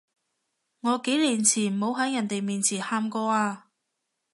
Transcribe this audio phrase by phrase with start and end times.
[0.79, 3.67] 我幾多年冇喺人哋面前喊過啊